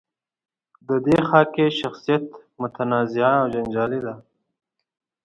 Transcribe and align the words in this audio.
د 0.87 0.89
دې 1.05 1.17
خاکې 1.27 1.65
شخصیت 1.79 2.23
متنازعه 2.61 3.35
او 3.41 3.47
جنجالي 3.53 3.99
دی. 4.05 4.15